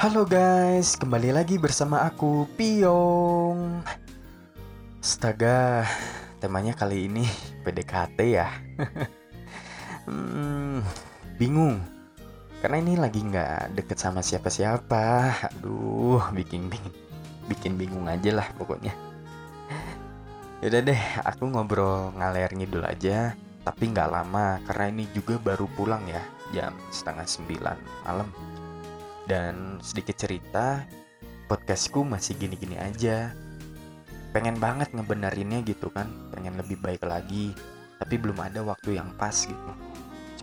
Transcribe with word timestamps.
Halo 0.00 0.24
guys, 0.24 0.96
kembali 0.96 1.36
lagi 1.36 1.60
bersama 1.60 2.00
aku 2.08 2.48
Piong. 2.56 3.84
Astaga, 5.04 5.84
temanya 6.40 6.72
kali 6.72 7.12
ini 7.12 7.28
PDKT 7.68 8.18
ya. 8.24 8.48
hmm, 10.08 10.80
bingung. 11.36 11.76
Karena 12.64 12.80
ini 12.80 12.96
lagi 12.96 13.20
nggak 13.20 13.76
deket 13.76 14.00
sama 14.00 14.24
siapa-siapa. 14.24 15.36
Aduh, 15.52 16.24
bikin 16.32 16.72
bingung, 16.72 16.96
bikin 17.52 17.76
bingung 17.76 18.08
aja 18.08 18.32
lah 18.32 18.48
pokoknya. 18.56 18.96
Yaudah 20.64 20.80
deh, 20.88 21.02
aku 21.20 21.52
ngobrol 21.52 22.16
ngalir 22.16 22.48
ngidul 22.56 22.88
aja. 22.88 23.36
Tapi 23.60 23.92
nggak 23.92 24.08
lama, 24.08 24.56
karena 24.64 24.88
ini 24.88 25.04
juga 25.12 25.36
baru 25.36 25.68
pulang 25.76 26.02
ya, 26.08 26.24
jam 26.56 26.72
setengah 26.88 27.28
sembilan 27.28 27.78
malam. 28.08 28.51
Dan 29.26 29.78
sedikit 29.84 30.18
cerita, 30.18 30.82
podcastku 31.46 32.02
masih 32.02 32.34
gini-gini 32.38 32.78
aja. 32.78 33.30
Pengen 34.32 34.56
banget 34.56 34.90
ngebenarinnya 34.96 35.60
gitu 35.62 35.92
kan, 35.92 36.08
pengen 36.32 36.56
lebih 36.56 36.80
baik 36.80 37.04
lagi, 37.04 37.52
tapi 38.00 38.16
belum 38.18 38.40
ada 38.40 38.64
waktu 38.64 38.96
yang 38.98 39.12
pas 39.20 39.34
gitu. 39.44 39.72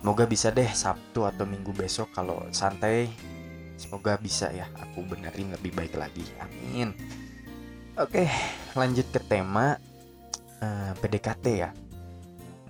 Semoga 0.00 0.24
bisa 0.24 0.48
deh 0.48 0.70
Sabtu 0.70 1.28
atau 1.28 1.44
Minggu 1.44 1.76
besok 1.76 2.08
kalau 2.16 2.40
santai. 2.56 3.10
Semoga 3.76 4.16
bisa 4.16 4.48
ya 4.48 4.64
aku 4.80 5.04
benerin 5.04 5.52
lebih 5.52 5.76
baik 5.76 5.98
lagi. 6.00 6.24
Amin. 6.40 6.96
Oke, 8.00 8.24
lanjut 8.72 9.04
ke 9.12 9.20
tema 9.20 9.76
uh, 9.76 10.64
eh, 10.64 10.92
PDKT 10.96 11.44
ya. 11.52 11.70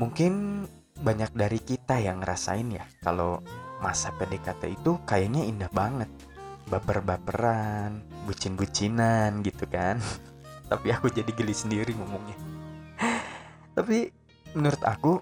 Mungkin 0.02 0.66
banyak 1.00 1.30
dari 1.36 1.62
kita 1.62 2.02
yang 2.02 2.18
ngerasain 2.18 2.66
ya 2.72 2.84
kalau 2.98 3.38
masa 3.80 4.12
PDKT 4.14 4.76
itu 4.80 5.00
kayaknya 5.08 5.44
indah 5.48 5.72
banget. 5.72 6.08
Baper-baperan 6.70 8.04
bucin-bucinan 8.28 9.42
gitu 9.42 9.66
kan. 9.66 9.98
Tapi 10.70 10.88
aku 10.94 11.10
jadi 11.10 11.28
geli 11.34 11.56
sendiri 11.56 11.96
ngomongnya. 11.96 12.38
Tapi 13.76 14.12
menurut 14.54 14.82
aku 14.86 15.12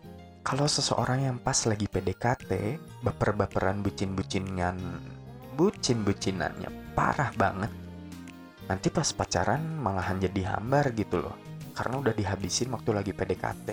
kalau 0.44 0.68
seseorang 0.68 1.24
yang 1.24 1.38
pas 1.40 1.56
lagi 1.64 1.88
PDKT 1.88 2.76
baper-baperan 3.06 3.80
bucin-bucinan 3.80 4.76
bucin-bucinannya 5.56 6.92
parah 6.92 7.32
banget. 7.34 7.72
Nanti 8.68 8.92
pas 8.92 9.08
pacaran 9.16 9.64
malahan 9.80 10.20
jadi 10.20 10.54
hambar 10.54 10.92
gitu 10.92 11.24
loh. 11.24 11.36
Karena 11.72 12.02
udah 12.02 12.12
dihabisin 12.12 12.74
waktu 12.74 12.90
lagi 12.92 13.12
PDKT 13.14 13.68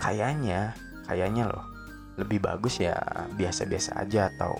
kayaknya 0.00 0.72
kayaknya 1.04 1.44
loh 1.52 1.79
lebih 2.20 2.44
bagus 2.44 2.78
ya 2.84 2.96
biasa-biasa 3.34 3.96
aja 3.96 4.28
atau 4.36 4.52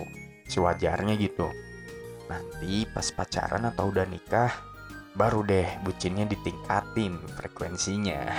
sewajarnya 0.49 1.15
gitu. 1.21 1.47
Nanti 2.27 2.89
pas 2.89 3.07
pacaran 3.13 3.69
atau 3.69 3.93
udah 3.93 4.05
nikah 4.09 4.51
baru 5.15 5.43
deh 5.43 5.67
bucinnya 5.83 6.25
ditingkatin 6.27 7.19
frekuensinya. 7.37 8.21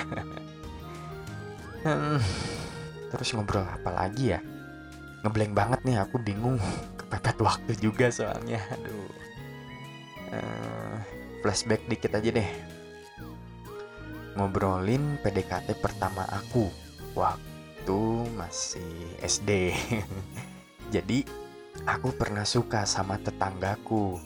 Hmm, 1.82 2.22
terus 3.10 3.34
ngobrol 3.34 3.66
apa 3.66 3.90
lagi 3.90 4.30
ya? 4.30 4.38
Ngeblank 5.26 5.50
banget 5.50 5.80
nih 5.82 5.98
aku 5.98 6.22
bingung. 6.22 6.54
Kepepet 7.02 7.42
waktu 7.42 7.72
juga 7.74 8.06
soalnya 8.06 8.62
aduh. 8.70 9.10
Uh, 10.30 10.94
flashback 11.42 11.82
dikit 11.90 12.14
aja 12.14 12.30
deh. 12.38 12.50
Ngobrolin 14.38 15.18
PDKT 15.26 15.74
pertama 15.82 16.22
aku. 16.30 16.70
Waktu 17.18 17.51
itu 17.82 18.22
masih 18.38 18.94
SD. 19.26 19.74
Jadi 20.94 21.26
aku 21.82 22.14
pernah 22.14 22.46
suka 22.46 22.86
sama 22.86 23.18
tetanggaku. 23.18 24.22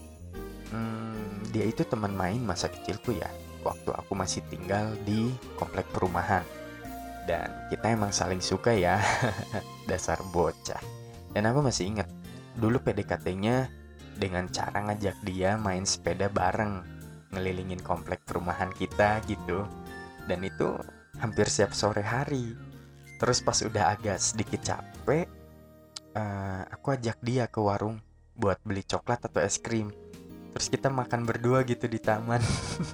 Hmm, 0.69 1.41
dia 1.49 1.65
itu 1.65 1.81
teman 1.89 2.13
main 2.13 2.45
masa 2.45 2.69
kecilku 2.69 3.17
ya. 3.17 3.33
Waktu 3.65 3.97
aku 3.97 4.13
masih 4.13 4.45
tinggal 4.53 4.93
di 5.09 5.33
komplek 5.57 5.89
perumahan. 5.89 6.45
Dan 7.25 7.49
kita 7.73 7.97
emang 7.97 8.13
saling 8.13 8.45
suka 8.45 8.77
ya. 8.77 9.01
Dasar 9.89 10.21
bocah. 10.29 10.85
Dan 11.33 11.49
aku 11.49 11.65
masih 11.65 11.97
inget 11.97 12.13
dulu 12.61 12.77
PDKT-nya 12.85 13.73
dengan 14.21 14.53
cara 14.53 14.85
ngajak 14.85 15.17
dia 15.25 15.57
main 15.57 15.89
sepeda 15.89 16.29
bareng 16.29 16.85
ngelilingin 17.33 17.81
komplek 17.81 18.21
perumahan 18.29 18.69
kita 18.77 19.25
gitu. 19.25 19.65
Dan 20.29 20.45
itu 20.45 20.77
hampir 21.17 21.49
siap 21.49 21.73
sore 21.73 22.05
hari 22.05 22.66
terus 23.17 23.41
pas 23.41 23.57
udah 23.65 23.97
agak 23.97 24.21
sedikit 24.21 24.61
capek 24.61 25.29
uh, 26.17 26.63
aku 26.73 26.97
ajak 26.97 27.21
dia 27.21 27.45
ke 27.47 27.61
warung 27.61 28.01
buat 28.37 28.61
beli 28.65 28.85
coklat 28.85 29.29
atau 29.29 29.41
es 29.45 29.61
krim. 29.61 29.93
Terus 30.57 30.69
kita 30.73 30.89
makan 30.89 31.29
berdua 31.29 31.65
gitu 31.69 31.85
di 31.85 32.01
taman. 32.01 32.41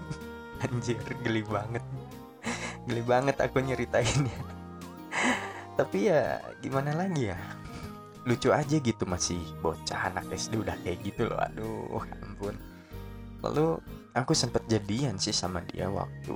Anjir 0.67 0.99
geli 1.23 1.43
banget. 1.47 1.83
Geli 2.87 3.03
banget 3.07 3.39
aku 3.39 3.63
nyeritainnya. 3.63 4.39
Tapi 5.79 6.11
ya 6.11 6.43
gimana 6.59 6.95
lagi 6.95 7.31
ya? 7.31 7.39
Lucu 8.23 8.55
aja 8.55 8.79
gitu 8.79 9.03
masih 9.07 9.39
bocah 9.63 10.11
anak 10.11 10.31
SD 10.31 10.63
udah 10.63 10.75
kayak 10.83 11.03
gitu 11.07 11.27
loh. 11.31 11.39
Aduh 11.39 12.03
ampun. 12.23 12.55
Lalu 13.43 13.79
aku 14.15 14.35
sempet 14.35 14.63
jadian 14.71 15.19
sih 15.19 15.35
sama 15.35 15.63
dia 15.67 15.91
waktu 15.91 16.35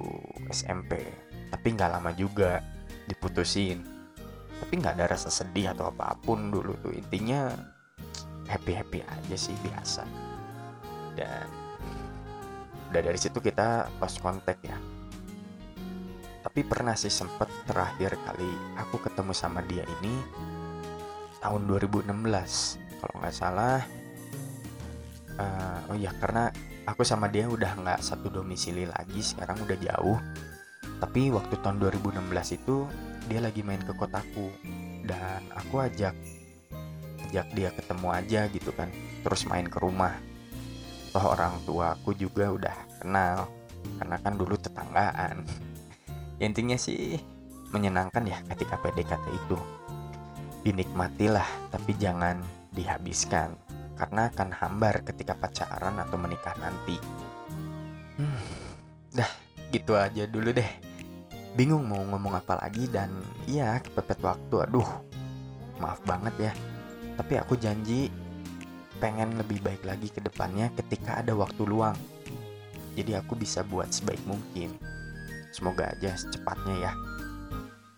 SMP 0.50 0.98
tapi 1.46 1.78
nggak 1.78 1.90
lama 1.94 2.10
juga 2.10 2.58
diputusin. 3.06 3.82
Tapi 4.56 4.72
nggak 4.78 4.94
ada 4.98 5.06
rasa 5.14 5.30
sedih 5.30 5.72
atau 5.72 5.90
apa 5.90 6.14
pun 6.18 6.50
dulu 6.50 6.74
tuh. 6.80 6.92
Intinya 6.94 7.54
happy 8.46 8.72
happy 8.74 9.00
aja 9.02 9.36
sih 9.36 9.54
biasa. 9.62 10.04
Dan 11.16 11.46
udah 12.92 13.02
dari 13.02 13.18
situ 13.18 13.42
kita 13.42 13.90
lost 13.98 14.22
contact 14.22 14.62
ya. 14.66 14.78
Tapi 16.46 16.60
pernah 16.62 16.94
sih 16.94 17.10
sempet 17.10 17.50
terakhir 17.66 18.14
kali 18.22 18.50
aku 18.78 19.02
ketemu 19.02 19.32
sama 19.34 19.60
dia 19.66 19.82
ini 20.00 20.14
tahun 21.42 21.68
2016 21.68 22.10
kalau 23.02 23.14
nggak 23.20 23.34
salah 23.34 23.82
uh, 25.36 25.90
oh 25.92 25.96
ya 25.98 26.10
karena 26.16 26.48
aku 26.88 27.04
sama 27.04 27.28
dia 27.28 27.46
udah 27.46 27.76
nggak 27.76 28.00
satu 28.00 28.32
domisili 28.32 28.88
lagi 28.88 29.20
sekarang 29.20 29.58
udah 29.62 29.78
jauh 29.78 30.18
tapi 30.96 31.28
waktu 31.28 31.60
tahun 31.60 31.76
2016 31.76 32.56
itu 32.56 32.88
dia 33.28 33.40
lagi 33.42 33.60
main 33.60 33.82
ke 33.82 33.92
kotaku. 33.92 34.48
Dan 35.06 35.44
aku 35.52 35.84
ajak 35.84 36.16
ajak 37.28 37.46
dia 37.52 37.70
ketemu 37.74 38.08
aja 38.10 38.40
gitu 38.48 38.70
kan. 38.72 38.88
Terus 39.20 39.44
main 39.44 39.68
ke 39.68 39.76
rumah. 39.76 40.16
Toh 41.12 41.24
orang 41.24 41.60
tua 41.68 41.94
aku 41.94 42.16
juga 42.16 42.48
udah 42.48 42.76
kenal. 43.02 43.50
Karena 44.00 44.16
kan 44.18 44.34
dulu 44.40 44.56
tetanggaan. 44.56 45.44
Intinya 46.46 46.76
sih 46.80 47.20
menyenangkan 47.70 48.24
ya 48.24 48.40
ketika 48.56 48.80
PDKT 48.80 49.26
itu. 49.36 49.58
Dinikmatilah 50.64 51.46
tapi 51.68 51.92
jangan 52.00 52.40
dihabiskan. 52.72 53.52
Karena 53.96 54.28
akan 54.28 54.52
hambar 54.52 55.00
ketika 55.04 55.32
pacaran 55.36 55.96
atau 55.96 56.16
menikah 56.20 56.52
nanti. 56.60 57.00
Hmm, 58.16 58.40
dah 59.12 59.28
gitu 59.72 59.92
aja 59.98 60.24
dulu 60.24 60.56
deh 60.56 60.85
bingung 61.56 61.88
mau 61.88 62.04
ngomong 62.04 62.36
apa 62.36 62.60
lagi 62.60 62.84
dan 62.92 63.08
iya 63.48 63.80
kepepet 63.80 64.20
waktu 64.20 64.68
aduh 64.68 64.86
maaf 65.80 66.04
banget 66.04 66.52
ya 66.52 66.52
tapi 67.16 67.40
aku 67.40 67.56
janji 67.56 68.12
pengen 69.00 69.40
lebih 69.40 69.64
baik 69.64 69.80
lagi 69.88 70.12
ke 70.12 70.20
depannya 70.20 70.68
ketika 70.76 71.20
ada 71.24 71.32
waktu 71.32 71.64
luang 71.64 71.96
jadi 72.92 73.24
aku 73.24 73.36
bisa 73.40 73.64
buat 73.64 73.88
sebaik 73.88 74.20
mungkin 74.28 74.76
semoga 75.52 75.88
aja 75.96 76.12
secepatnya 76.12 76.92
ya 76.92 76.92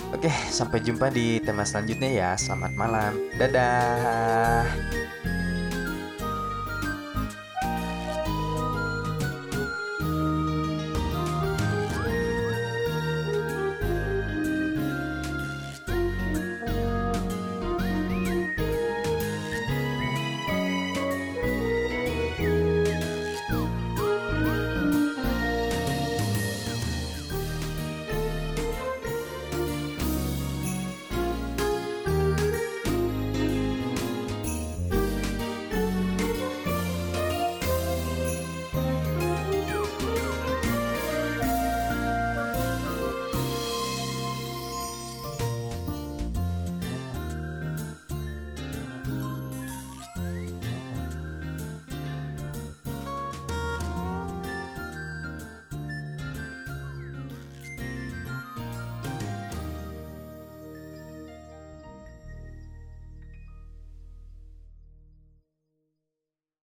Oke, 0.09 0.33
sampai 0.49 0.81
jumpa 0.81 1.13
di 1.13 1.37
tema 1.45 1.69
selanjutnya 1.69 2.09
ya. 2.09 2.31
Selamat 2.41 2.73
malam. 2.73 3.13
Dadah. 3.37 4.65